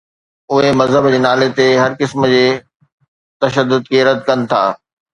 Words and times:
اهي 0.53 0.71
مذهب 0.79 1.05
جي 1.15 1.19
نالي 1.25 1.49
تي 1.59 1.67
هر 1.83 1.95
قسم 2.01 2.25
جي 2.33 2.43
تشدد 3.41 3.81
کي 3.93 3.99
رد 4.09 4.19
ڪن 4.29 4.39
ٿا. 4.53 4.63